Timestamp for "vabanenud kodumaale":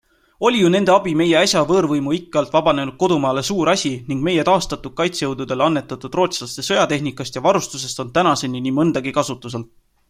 2.55-3.43